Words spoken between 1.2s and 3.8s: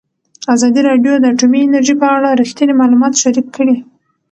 اټومي انرژي په اړه رښتیني معلومات شریک کړي.